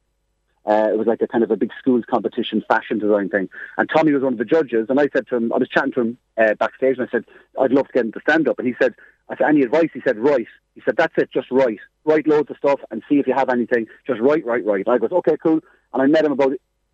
uh, 0.69 0.91
it 0.93 0.99
was 0.99 1.07
like 1.07 1.23
a 1.23 1.27
kind 1.27 1.43
of 1.43 1.51
a 1.51 1.57
big 1.57 1.71
schools 1.79 2.05
competition 2.09 2.63
fashion 2.69 2.99
design 2.99 3.31
thing. 3.31 3.49
And 3.79 3.89
Tommy 3.89 4.13
was 4.13 4.23
one 4.23 4.35
of 4.35 4.39
the 4.39 4.45
judges. 4.45 4.87
And 4.91 5.01
I 5.01 5.09
said 5.15 5.27
to 5.29 5.37
him, 5.37 5.53
I 5.53 5.57
was 5.57 5.69
chatting 5.69 5.93
to 5.93 6.01
him 6.03 6.19
uh, 6.37 6.55
backstage 6.55 6.99
and 6.99 7.09
I 7.09 7.11
said, 7.11 7.25
I'd 7.59 7.73
love 7.73 7.87
to 7.87 7.93
get 7.93 8.05
him 8.05 8.13
to 8.13 8.21
stand 8.21 8.49
up. 8.49 8.59
And 8.59 8.69
he 8.69 8.75
said, 8.81 8.95
I 9.31 9.37
said, 9.37 9.49
any 9.49 9.63
advice? 9.63 9.89
He 9.95 10.03
said, 10.07 10.19
right. 10.19 10.47
He 10.75 10.83
said, 10.85 10.97
that's 10.97 11.15
it, 11.17 11.31
just 11.33 11.51
write. 11.51 11.81
Write 12.05 12.27
loads 12.27 12.51
of 12.51 12.57
stuff 12.59 12.81
and 12.91 13.03
see 13.09 13.19
if 13.19 13.27
you 13.27 13.35
have 13.35 13.49
anything. 13.49 13.87
Just 14.07 14.21
write, 14.21 14.45
write, 14.45 14.65
write. 14.67 14.89
I 14.89 14.99
goes, 14.99 15.11
okay, 15.11 15.37
cool. 15.43 15.61
And 15.95 16.03
I 16.03 16.07
met 16.07 16.25
him 16.25 16.33
about 16.33 16.53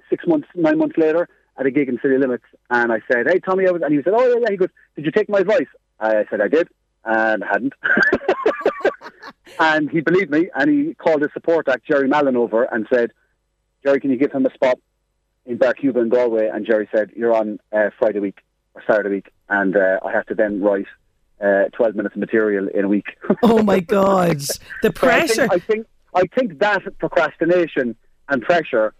six 0.08 0.24
months, 0.26 0.48
nine 0.54 0.78
months 0.78 0.96
later 0.96 1.28
at 1.58 1.66
a 1.66 1.70
gig 1.70 1.88
in 1.88 1.98
City 2.00 2.16
Limits. 2.16 2.44
And 2.70 2.92
I 2.92 3.00
said, 3.10 3.26
hey, 3.28 3.40
Tommy, 3.40 3.66
I 3.66 3.72
was, 3.72 3.82
and 3.82 3.92
he 3.92 4.02
said, 4.02 4.14
oh, 4.16 4.26
yeah, 4.26 4.40
yeah. 4.40 4.50
He 4.50 4.56
goes, 4.56 4.70
did 4.94 5.04
you 5.04 5.10
take 5.10 5.28
my 5.28 5.40
advice? 5.40 5.66
I 5.98 6.24
said, 6.30 6.40
I 6.40 6.48
did. 6.48 6.68
And 7.04 7.42
I 7.42 7.46
hadn't. 7.48 7.74
and 9.60 9.90
he 9.90 10.00
believed 10.00 10.30
me 10.30 10.48
and 10.54 10.70
he 10.70 10.94
called 10.94 11.22
his 11.22 11.32
support 11.32 11.68
act, 11.68 11.86
Jerry 11.86 12.08
Mallon, 12.08 12.36
over 12.36 12.64
and 12.64 12.86
said, 12.92 13.12
Jerry, 13.84 14.00
can 14.00 14.10
you 14.10 14.16
give 14.16 14.32
him 14.32 14.46
a 14.46 14.52
spot 14.54 14.78
in 15.46 15.58
Bar 15.58 15.74
Cuba 15.74 16.00
in 16.00 16.08
Galway? 16.08 16.48
And 16.48 16.66
Jerry 16.66 16.88
said, 16.94 17.10
you're 17.16 17.34
on 17.34 17.58
uh, 17.72 17.90
Friday 17.98 18.20
week 18.20 18.38
or 18.74 18.82
Saturday 18.86 19.10
week. 19.10 19.30
And 19.48 19.76
uh, 19.76 19.98
I 20.04 20.10
have 20.12 20.26
to 20.26 20.34
then 20.34 20.60
write 20.62 20.86
uh, 21.40 21.64
12 21.74 21.94
minutes 21.94 22.14
of 22.14 22.20
material 22.20 22.68
in 22.68 22.84
a 22.84 22.88
week. 22.88 23.06
Oh 23.42 23.62
my 23.62 23.80
God, 23.96 24.40
the 24.40 24.44
So 24.44 24.58
I 24.58 24.80
think- 24.82 24.94
pressure. 24.94 25.48
I 25.50 25.58
think, 25.58 25.86
I 26.14 26.22
think 26.38 26.58
that 26.60 26.82
procrastination 26.98 27.96
and 28.28 28.42
pressure, 28.42 28.94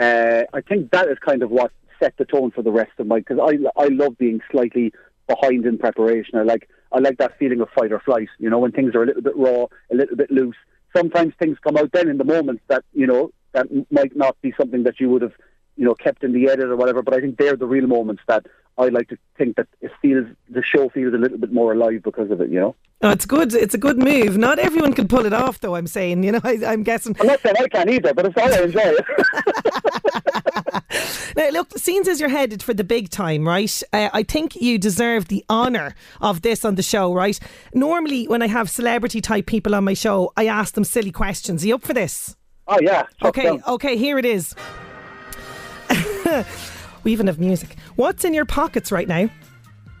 uh, 0.00 0.42
I 0.54 0.60
think 0.62 0.90
that 0.92 1.08
is 1.08 1.18
kind 1.18 1.42
of 1.42 1.50
what 1.50 1.72
set 2.02 2.16
the 2.16 2.24
tone 2.24 2.50
for 2.50 2.62
the 2.62 2.70
rest 2.70 2.92
of 2.98 3.06
my. 3.06 3.18
Because 3.18 3.38
I 3.40 3.58
I 3.78 3.88
love 3.88 4.16
being 4.16 4.40
slightly 4.50 4.92
behind 5.28 5.66
in 5.66 5.76
preparation. 5.76 6.38
I 6.38 6.42
like 6.44 6.68
I 6.92 7.00
like 7.00 7.18
that 7.18 7.36
feeling 7.38 7.60
of 7.60 7.68
fight 7.76 7.92
or 7.92 8.00
flight. 8.00 8.28
You 8.38 8.48
know, 8.48 8.58
when 8.58 8.72
things 8.72 8.94
are 8.94 9.02
a 9.02 9.06
little 9.06 9.20
bit 9.20 9.36
raw, 9.36 9.66
a 9.92 9.94
little 9.94 10.16
bit 10.16 10.30
loose. 10.30 10.56
Sometimes 10.96 11.34
things 11.38 11.58
come 11.62 11.76
out 11.76 11.92
then 11.92 12.08
in 12.08 12.16
the 12.18 12.24
moment 12.24 12.60
that 12.68 12.84
you 12.94 13.06
know 13.06 13.32
that 13.52 13.66
might 13.90 14.16
not 14.16 14.40
be 14.42 14.52
something 14.56 14.84
that 14.84 15.00
you 15.00 15.08
would 15.10 15.22
have 15.22 15.34
you 15.76 15.84
know 15.84 15.94
kept 15.94 16.24
in 16.24 16.32
the 16.32 16.48
edit 16.48 16.66
or 16.66 16.76
whatever. 16.76 17.02
But 17.02 17.14
I 17.14 17.20
think 17.20 17.38
they're 17.38 17.56
the 17.56 17.66
real 17.66 17.86
moments 17.86 18.22
that 18.28 18.46
I 18.78 18.88
like 18.88 19.08
to 19.08 19.18
think 19.36 19.56
that 19.56 19.68
it 19.80 19.92
feels 20.00 20.26
the 20.48 20.62
show 20.62 20.88
feels 20.88 21.14
a 21.14 21.18
little 21.18 21.38
bit 21.38 21.52
more 21.52 21.72
alive 21.72 22.02
because 22.02 22.30
of 22.30 22.40
it. 22.40 22.50
You 22.50 22.60
know. 22.60 22.76
Oh, 23.02 23.10
it's 23.10 23.26
good. 23.26 23.54
It's 23.54 23.74
a 23.74 23.78
good 23.78 23.98
move. 23.98 24.36
Not 24.36 24.58
everyone 24.58 24.92
can 24.92 25.08
pull 25.08 25.24
it 25.24 25.32
off, 25.32 25.60
though. 25.60 25.74
I'm 25.74 25.86
saying. 25.86 26.24
You 26.30 26.32
know, 26.32 26.40
I, 26.44 26.58
I'm 26.66 26.82
guessing. 26.82 27.16
I'm 27.18 27.26
not 27.26 27.40
saying 27.40 27.56
I 27.58 27.66
can 27.68 27.88
either, 27.88 28.14
but 28.14 28.26
it's 28.26 28.36
all 28.36 28.52
I 28.52 28.62
enjoy 28.62 28.80
it. 28.84 29.04
Now, 31.36 31.48
look, 31.50 31.78
scenes 31.78 32.08
as 32.08 32.20
you're 32.20 32.28
headed 32.28 32.62
for 32.62 32.74
the 32.74 32.84
big 32.84 33.08
time, 33.08 33.46
right? 33.46 33.82
Uh, 33.92 34.10
I 34.12 34.24
think 34.24 34.56
you 34.56 34.78
deserve 34.78 35.28
the 35.28 35.44
honour 35.48 35.94
of 36.20 36.42
this 36.42 36.64
on 36.64 36.74
the 36.74 36.82
show, 36.82 37.14
right? 37.14 37.38
Normally, 37.72 38.26
when 38.26 38.42
I 38.42 38.48
have 38.48 38.68
celebrity 38.68 39.20
type 39.20 39.46
people 39.46 39.74
on 39.74 39.84
my 39.84 39.94
show, 39.94 40.32
I 40.36 40.46
ask 40.46 40.74
them 40.74 40.84
silly 40.84 41.12
questions. 41.12 41.62
Are 41.62 41.68
you 41.68 41.76
up 41.76 41.82
for 41.82 41.94
this? 41.94 42.36
Oh 42.70 42.78
yeah. 42.80 43.04
Okay, 43.22 43.42
down. 43.44 43.62
okay, 43.66 43.96
here 43.96 44.18
it 44.18 44.24
is. 44.24 44.54
we 47.04 47.12
even 47.12 47.26
have 47.26 47.38
music. 47.38 47.76
What's 47.96 48.24
in 48.24 48.32
your 48.32 48.44
pockets 48.44 48.92
right 48.92 49.08
now? 49.08 49.28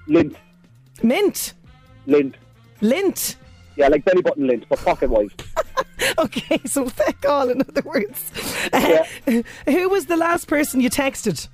Lint, 0.06 0.36
Mint, 1.02 1.54
lint. 2.06 2.36
lint. 2.80 3.36
Yeah, 3.76 3.88
like 3.88 4.04
belly 4.04 4.22
button 4.22 4.46
lint, 4.46 4.64
but 4.68 4.78
pocket 4.78 5.10
wise. 5.10 5.30
Okay, 6.18 6.58
so 6.64 6.88
feck 6.88 7.24
all, 7.26 7.50
in 7.50 7.60
other 7.60 7.82
words. 7.82 8.32
Uh, 8.72 9.04
who 9.66 9.88
was 9.88 10.06
the 10.06 10.16
last 10.16 10.48
person 10.48 10.80
you 10.80 10.88
texted? 10.90 11.46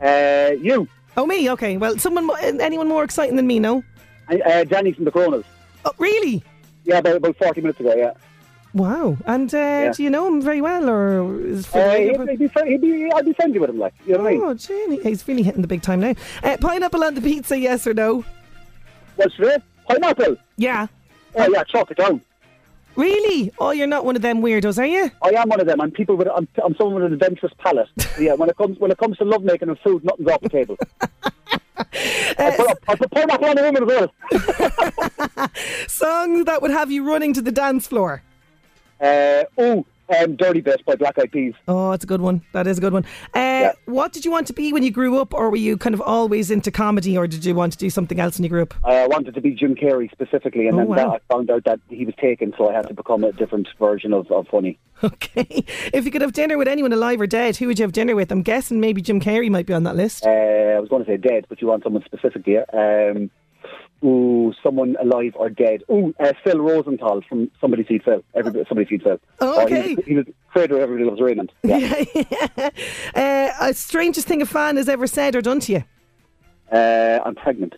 Uh, 0.00 0.52
you, 0.60 0.88
Oh, 1.16 1.26
me. 1.26 1.50
Okay. 1.50 1.76
Well, 1.76 1.98
someone, 1.98 2.30
anyone 2.60 2.88
more 2.88 3.02
exciting 3.02 3.36
than 3.36 3.46
me? 3.46 3.58
No. 3.58 3.82
uh, 4.28 4.64
Danny 4.64 4.92
from 4.92 5.04
the 5.04 5.10
Coronas. 5.10 5.44
Oh, 5.84 5.92
really? 5.98 6.44
Yeah, 6.84 6.98
about, 6.98 7.16
about 7.16 7.36
40 7.36 7.62
minutes 7.62 7.80
ago, 7.80 7.94
yeah. 7.96 8.12
Wow. 8.76 9.16
And 9.24 9.52
uh, 9.54 9.90
do 9.94 10.02
you 10.02 10.10
know 10.10 10.28
him 10.28 10.42
very 10.42 10.60
well, 10.60 10.90
or 10.90 11.40
is 11.40 11.74
Uh, 11.74 11.94
he'd, 11.94 12.38
be, 12.38 12.48
he'd 12.68 12.80
be, 12.82 13.10
I'd 13.10 13.24
be 13.24 13.32
friendly 13.32 13.58
with 13.58 13.70
him, 13.70 13.78
like, 13.78 13.94
you 14.06 14.12
know 14.12 14.18
what 14.18 14.28
I 14.28 14.32
mean? 14.32 14.42
Oh, 14.44 14.52
Jenny, 14.52 15.02
he's 15.02 15.26
really 15.26 15.42
hitting 15.42 15.62
the 15.62 15.66
big 15.68 15.80
time 15.80 16.00
now. 16.00 16.14
Uh, 16.42 16.58
pineapple 16.60 17.02
on 17.02 17.14
the 17.14 17.22
pizza, 17.22 17.58
yes 17.58 17.86
or 17.86 17.94
no? 17.94 18.22
What's 19.16 19.34
it? 19.38 19.62
Pineapple. 19.88 20.36
Yeah. 20.58 20.88
Oh, 21.36 21.48
yeah, 21.50 21.64
chalk 21.64 21.90
it 21.90 21.96
down. 21.96 22.20
Really? 22.96 23.50
Oh, 23.58 23.70
you're 23.70 23.86
not 23.86 24.04
one 24.04 24.14
of 24.14 24.20
them 24.20 24.42
weirdos, 24.42 24.76
are 24.78 24.84
you? 24.84 25.10
I 25.22 25.30
am 25.30 25.48
one 25.48 25.60
of 25.60 25.66
them. 25.66 25.80
I'm 25.80 25.90
people 25.90 26.16
with, 26.16 26.28
I'm, 26.28 26.46
I'm 26.62 26.74
someone 26.76 26.96
with 26.96 27.04
an 27.04 27.14
adventurous 27.14 27.54
palate. 27.56 27.88
yeah, 28.20 28.34
when 28.34 28.50
it 28.50 28.58
comes, 28.58 28.78
when 28.78 28.90
it 28.90 28.98
comes 28.98 29.16
to 29.16 29.24
lovemaking 29.24 29.70
and 29.70 29.78
food, 29.78 30.04
nothing's 30.04 30.28
off 30.28 30.42
the 30.42 30.50
table. 30.50 30.76
I 32.38 32.54
put, 32.54 32.70
up, 32.70 32.78
I 32.88 32.94
put 32.94 33.10
pineapple 33.10 33.46
on 33.48 33.58
a 33.58 33.62
woman 33.62 33.82
as 33.84 34.10
well. 35.30 35.50
Song 35.88 36.44
that 36.44 36.60
would 36.60 36.70
have 36.70 36.90
you 36.90 37.08
running 37.08 37.32
to 37.32 37.40
the 37.40 37.52
dance 37.52 37.86
floor. 37.86 38.22
Uh, 39.00 39.44
oh, 39.58 39.84
um, 40.20 40.36
Dirty 40.36 40.60
Bit 40.60 40.84
by 40.86 40.94
Black 40.94 41.18
Eyed 41.18 41.32
Peas. 41.32 41.52
Oh, 41.66 41.90
it's 41.90 42.04
a 42.04 42.06
good 42.06 42.20
one. 42.20 42.40
That 42.52 42.66
is 42.68 42.78
a 42.78 42.80
good 42.80 42.92
one. 42.92 43.04
Uh, 43.34 43.72
What 43.86 44.12
did 44.12 44.24
you 44.24 44.30
want 44.30 44.46
to 44.46 44.52
be 44.52 44.72
when 44.72 44.84
you 44.84 44.92
grew 44.92 45.18
up, 45.20 45.34
or 45.34 45.50
were 45.50 45.56
you 45.56 45.76
kind 45.76 45.94
of 45.94 46.00
always 46.00 46.50
into 46.50 46.70
comedy, 46.70 47.18
or 47.18 47.26
did 47.26 47.44
you 47.44 47.54
want 47.56 47.72
to 47.72 47.78
do 47.78 47.90
something 47.90 48.20
else 48.20 48.38
when 48.38 48.44
you 48.44 48.48
grew 48.50 48.62
up? 48.62 48.74
I 48.84 49.06
wanted 49.08 49.34
to 49.34 49.40
be 49.40 49.50
Jim 49.50 49.74
Carrey 49.74 50.10
specifically, 50.12 50.68
and 50.68 50.76
Oh, 50.76 50.78
then 50.78 50.86
wow. 50.88 50.96
that, 50.96 51.08
I 51.28 51.34
found 51.34 51.50
out 51.50 51.64
that 51.64 51.80
he 51.88 52.04
was 52.06 52.14
taken, 52.20 52.54
so 52.56 52.70
I 52.70 52.72
had 52.74 52.86
to 52.88 52.94
become 52.94 53.24
a 53.24 53.32
different 53.32 53.66
version 53.80 54.12
of, 54.12 54.30
of 54.30 54.46
funny. 54.48 54.78
Okay. 55.04 55.62
If 55.92 56.06
you 56.06 56.10
could 56.10 56.22
have 56.22 56.32
dinner 56.32 56.56
with 56.56 56.68
anyone 56.68 56.90
alive 56.90 57.20
or 57.20 57.26
dead, 57.26 57.56
who 57.58 57.66
would 57.66 57.78
you 57.78 57.82
have 57.82 57.92
dinner 57.92 58.16
with? 58.16 58.32
I'm 58.32 58.40
guessing 58.42 58.80
maybe 58.80 59.02
Jim 59.02 59.20
Carrey 59.20 59.50
might 59.50 59.66
be 59.66 59.74
on 59.74 59.82
that 59.82 59.94
list. 59.94 60.24
Uh, 60.24 60.30
I 60.30 60.80
was 60.80 60.88
going 60.88 61.04
to 61.04 61.10
say 61.10 61.18
dead, 61.18 61.44
but 61.50 61.60
you 61.60 61.68
want 61.68 61.82
someone 61.82 62.02
specific 62.06 62.46
here. 62.46 62.64
Um, 62.72 63.30
ooh, 64.04 64.52
someone 64.62 64.96
alive 65.00 65.32
or 65.36 65.48
dead. 65.50 65.82
Ooh, 65.90 66.14
uh, 66.20 66.32
Phil 66.44 66.58
Rosenthal 66.60 67.22
from 67.28 67.50
Somebody 67.60 67.82
Feed 67.84 68.02
Phil. 68.04 68.22
Everybody, 68.34 68.64
somebody 68.68 68.86
Feed 68.88 69.02
Phil. 69.02 69.18
Oh, 69.40 69.60
Uh, 69.62 69.66
he 69.66 69.74
okay. 69.74 69.94
was, 69.94 70.04
he 70.06 70.14
was 70.14 70.26
creator 70.52 70.76
of 70.76 70.82
Everybody 70.82 71.08
Loves 71.08 71.20
Raymond. 71.20 71.52
Yeah. 71.64 72.04
uh, 73.14 73.50
a 73.60 73.74
strangest 73.74 74.26
thing 74.28 74.42
a 74.42 74.46
fan 74.46 74.76
has 74.76 74.88
ever 74.88 75.06
said 75.06 75.34
or 75.34 75.42
done 75.42 75.60
to 75.60 75.72
you? 75.72 75.84
uh, 76.72 77.20
I'm 77.24 77.34
pregnant. 77.34 77.74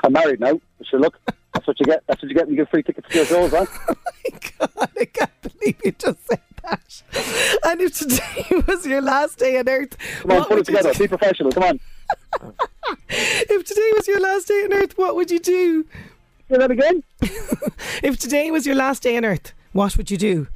I'm 0.05 0.13
married 0.13 0.41
now. 0.41 0.61
So 0.91 0.97
look, 0.99 1.19
that's 1.55 1.67
what 1.67 1.79
you 1.81 1.87
get. 1.87 2.03
That's 2.07 2.23
what 2.23 2.29
you 2.29 2.35
get 2.35 2.47
when 2.47 2.55
you 2.57 2.63
get 2.63 2.71
free 2.71 2.83
tickets 2.83 3.09
to 3.11 3.15
your 3.17 3.27
shows, 3.27 3.51
huh? 3.53 3.67
Oh 4.59 4.69
my 4.77 4.77
God, 4.77 4.89
I 5.01 5.05
can't 5.05 5.31
believe 5.43 5.77
you 5.85 5.93
just 5.93 6.19
said 6.29 6.41
that. 6.63 7.03
And 7.65 7.81
if 7.81 7.97
today 7.99 8.63
was 8.67 8.85
your 8.87 9.01
last 9.03 9.39
day 9.39 9.59
on 9.59 9.69
earth, 9.69 9.97
Come 10.23 10.33
on, 10.33 10.45
put 10.47 10.59
it 10.59 10.65
together. 10.67 10.93
Be 10.95 11.07
professional. 11.07 11.53
Come 11.53 11.63
on. 11.63 11.81
If 13.09 13.65
today 13.65 13.91
was 13.95 14.09
your 14.09 14.21
last 14.21 14.49
day 14.49 14.65
on 14.65 14.73
earth, 14.73 14.99
what 14.99 15.17
would 15.17 15.31
you 15.31 15.39
do? 15.39 15.85
Say 16.51 16.59
that 16.59 16.71
again. 16.71 17.03
If 18.03 18.19
today 18.19 18.51
was 18.51 18.67
your 18.67 18.77
last 18.77 19.03
day 19.03 19.17
on 19.17 19.25
earth, 19.25 19.53
what 19.73 19.97
would 19.97 20.11
you 20.11 20.17
do? 20.17 20.49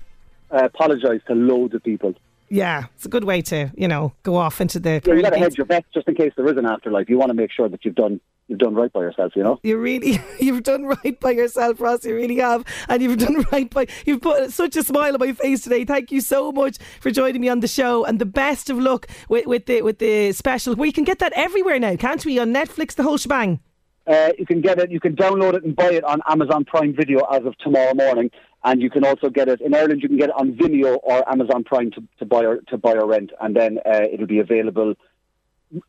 Uh, 0.51 0.65
apologise 0.65 1.23
to 1.27 1.35
loads 1.35 1.75
of 1.75 1.83
people. 1.83 2.15
Yeah, 2.49 2.85
it's 2.97 3.07
a 3.07 3.09
good 3.09 3.25
way 3.25 3.41
to, 3.43 3.71
you 3.77 3.89
know, 3.89 4.13
go 4.23 4.37
off 4.37 4.61
into 4.61 4.79
the. 4.79 5.01
Yeah, 5.05 5.15
you 5.15 5.23
got 5.23 5.31
to 5.31 5.39
hedge 5.39 5.57
your 5.57 5.67
bets 5.67 5.87
just 5.95 6.07
in 6.09 6.15
case 6.17 6.33
there 6.37 6.47
is 6.49 6.57
an 6.57 6.67
afterlife. 6.67 7.09
You 7.09 7.19
want 7.19 7.31
to 7.31 7.35
make 7.35 7.51
sure 7.53 7.69
that 7.69 7.85
you've 7.85 7.95
done 7.95 8.21
you've 8.51 8.59
done 8.59 8.75
right 8.75 8.93
by 8.93 9.01
yourself. 9.01 9.33
You 9.35 9.45
know. 9.45 9.61
You 9.63 9.79
really, 9.79 10.21
you've 10.41 10.65
done 10.65 10.85
right 10.85 11.19
by 11.21 11.31
yourself, 11.31 11.81
Ross. 11.81 12.05
You 12.05 12.17
really 12.17 12.37
have, 12.37 12.65
and 12.89 13.03
you've 13.03 13.19
done 13.19 13.47
right 13.53 13.71
by. 13.71 13.87
You've 14.05 14.21
put 14.21 14.53
such 14.53 14.77
a 14.77 14.83
smile 14.83 15.15
on 15.15 15.21
my 15.21 15.33
face 15.33 15.63
today. 15.63 15.85
Thank 15.85 16.13
you 16.13 16.21
so 16.21 16.53
much 16.53 16.79
for 17.01 17.11
joining 17.11 17.41
me 17.41 17.49
on 17.49 17.61
the 17.61 17.69
show, 17.69 18.05
and 18.05 18.19
the 18.19 18.27
best 18.27 18.69
of 18.69 18.79
luck 18.79 19.07
with, 19.29 19.47
with 19.47 19.67
the 19.67 19.83
with 19.83 19.99
the 19.99 20.33
special. 20.33 20.75
We 20.75 20.93
can 20.93 21.05
get 21.05 21.21
that 21.21 21.33
everywhere 21.35 21.79
now, 21.79 21.97
can't 21.97 22.25
we? 22.27 22.39
On 22.39 22.53
Netflix, 22.53 22.95
the 22.95 23.05
whole 23.05 23.17
shebang. 23.17 23.61
Uh, 24.07 24.31
you 24.39 24.47
can 24.47 24.61
get 24.61 24.79
it. 24.79 24.91
You 24.91 24.99
can 24.99 25.15
download 25.15 25.55
it 25.55 25.63
and 25.63 25.77
buy 25.77 25.93
it 25.93 26.05
on 26.05 26.21
Amazon 26.29 26.65
Prime 26.65 26.95
Video 26.95 27.25
as 27.27 27.45
of 27.45 27.57
tomorrow 27.59 27.95
morning, 27.95 28.31
and 28.65 28.83
you 28.83 28.91
can 28.91 29.05
also 29.05 29.31
get 29.31 29.49
it 29.49 29.61
in 29.61 29.75
Ireland. 29.75 30.03
You 30.03 30.09
can 30.09 30.19
get 30.19 30.31
it 30.31 30.35
on 30.37 30.53
Vimeo 30.55 30.99
or 31.03 31.29
Amazon 31.31 31.63
Prime 31.63 31.93
to, 31.93 32.03
to 32.19 32.25
buy 32.25 32.45
or 32.45 32.61
to 32.69 32.79
buy 32.79 32.95
or 32.95 33.07
rent, 33.07 33.31
and 33.41 33.55
then 33.55 33.79
uh, 33.87 34.01
it'll 34.13 34.27
be 34.27 34.41
available 34.41 34.95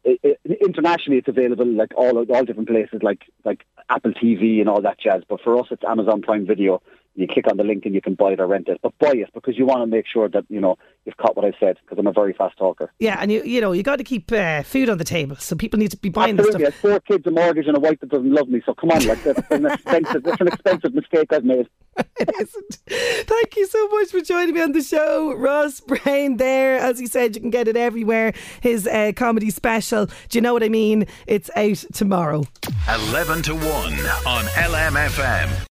internationally. 0.04 1.20
It's 1.20 1.28
available 1.28 1.66
like 1.66 1.92
all 1.96 2.18
all 2.18 2.46
different 2.46 2.70
places, 2.70 3.02
like 3.02 3.24
like 3.46 3.66
Apple 3.90 4.12
TV 4.12 4.60
and 4.60 4.70
all 4.70 4.82
that 4.82 5.00
jazz. 5.00 5.24
But 5.28 5.42
for 5.42 5.60
us, 5.60 5.68
it's 5.72 5.84
Amazon 5.88 6.22
Prime 6.22 6.46
Video. 6.46 6.82
You 7.16 7.28
click 7.28 7.48
on 7.50 7.58
the 7.58 7.64
link 7.64 7.86
and 7.86 7.94
you 7.94 8.02
can 8.02 8.16
buy 8.16 8.32
it 8.32 8.40
or 8.40 8.48
rent 8.48 8.68
it. 8.68 8.80
But 8.82 8.98
buy 9.00 9.12
it 9.14 9.30
because 9.34 9.58
you 9.58 9.66
want 9.66 9.82
to 9.82 9.88
make 9.88 10.06
sure 10.08 10.30
that 10.30 10.46
you 10.50 10.62
know 10.62 10.78
you've 11.06 11.18
caught 11.18 11.36
what 11.36 11.46
I 11.46 11.52
said 11.60 11.78
because 11.82 11.98
I'm 12.00 12.08
a 12.08 12.12
very 12.12 12.34
fast 12.34 12.58
talker. 12.58 12.92
Yeah, 13.00 13.18
and 13.20 13.32
you 13.32 13.44
you 13.44 13.62
know 13.62 13.72
you 13.72 13.84
got 13.84 13.98
to 13.98 14.04
keep 14.04 14.32
uh, 14.32 14.64
food 14.64 14.90
on 14.90 14.98
the 14.98 15.04
table, 15.04 15.36
so 15.36 15.56
people 15.56 15.80
need 15.80 15.92
to 15.92 15.98
be 15.98 16.10
buying 16.10 16.36
this 16.36 16.48
Absolutely, 16.48 16.68
I 16.68 16.70
have 16.70 16.76
four 16.76 17.00
kids, 17.02 17.28
a 17.28 17.32
mortgage, 17.32 17.68
and 17.68 17.76
a 17.76 17.80
wife 17.80 18.00
that 18.00 18.10
doesn't 18.10 18.34
love 18.34 18.50
me. 18.50 18.62
So 18.66 18.74
come 18.74 18.92
on, 18.92 19.06
like 19.06 19.24
that's 19.24 19.42
an 19.52 19.66
expensive, 19.66 20.24
that's 20.24 20.42
an 20.42 20.48
expensive 20.48 20.94
mistake 20.94 21.32
I've 21.34 21.46
made. 21.46 21.68
It 22.20 22.30
isn't. 22.40 23.28
Thank 23.28 23.58
you 23.58 23.66
so 23.68 23.88
much 23.90 24.10
for 24.10 24.22
joining 24.22 24.54
me 24.54 24.62
on 24.62 24.72
the 24.72 24.82
show, 24.82 25.34
Ross 25.36 25.80
Brown. 25.80 26.38
There, 26.38 26.78
as 26.78 27.00
he 27.00 27.08
said, 27.08 27.36
you 27.36 27.42
can 27.42 27.50
get 27.50 27.68
it 27.68 27.76
everywhere. 27.76 28.34
His 28.62 28.88
uh, 28.88 29.12
comedy 29.16 29.50
special. 29.50 30.06
Do 30.06 30.38
you 30.38 30.42
know 30.42 30.54
what 30.54 30.64
I 30.64 30.70
mean? 30.70 31.08
It's 31.28 31.50
out 31.56 31.84
tomorrow. 31.94 32.44
11 32.88 33.42
to 33.44 33.56
1 33.56 33.64
on 33.66 34.44
LMFM. 34.46 35.71